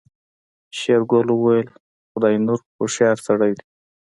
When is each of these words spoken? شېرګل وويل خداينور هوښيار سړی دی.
شېرګل 0.77 1.27
وويل 1.33 1.67
خداينور 2.11 2.59
هوښيار 2.77 3.17
سړی 3.27 3.51
دی. 3.57 3.65